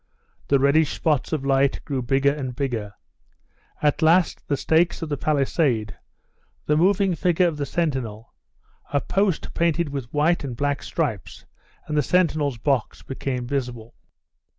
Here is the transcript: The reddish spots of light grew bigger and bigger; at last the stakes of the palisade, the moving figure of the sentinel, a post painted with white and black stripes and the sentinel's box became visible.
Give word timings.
The 0.47 0.57
reddish 0.57 0.93
spots 0.93 1.31
of 1.31 1.45
light 1.45 1.79
grew 1.85 2.01
bigger 2.01 2.33
and 2.33 2.55
bigger; 2.55 2.93
at 3.83 4.01
last 4.01 4.47
the 4.47 4.57
stakes 4.57 5.03
of 5.03 5.09
the 5.09 5.15
palisade, 5.15 5.95
the 6.65 6.75
moving 6.75 7.13
figure 7.13 7.47
of 7.47 7.57
the 7.57 7.67
sentinel, 7.67 8.33
a 8.91 8.99
post 8.99 9.53
painted 9.53 9.89
with 9.89 10.11
white 10.11 10.43
and 10.43 10.57
black 10.57 10.81
stripes 10.81 11.45
and 11.85 11.95
the 11.95 12.01
sentinel's 12.01 12.57
box 12.57 13.03
became 13.03 13.45
visible. 13.45 13.93